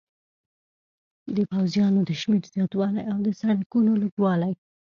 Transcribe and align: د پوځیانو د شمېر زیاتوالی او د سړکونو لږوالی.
د 1.35 1.37
پوځیانو 1.51 1.99
د 2.09 2.11
شمېر 2.21 2.43
زیاتوالی 2.55 3.01
او 3.11 3.17
د 3.25 3.27
سړکونو 3.41 3.91
لږوالی. 4.03 4.53